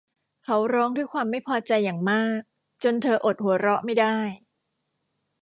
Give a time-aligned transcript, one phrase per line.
[0.43, 2.39] เขาร้องด้วยความไม่พอใจอย่างมาก
[2.83, 4.17] จนเธออดหัวเราะไม่ได้